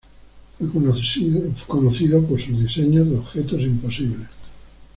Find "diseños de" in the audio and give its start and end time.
2.59-3.17